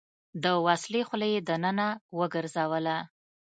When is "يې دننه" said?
1.33-1.87